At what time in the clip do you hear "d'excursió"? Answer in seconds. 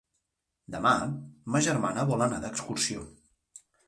2.47-3.05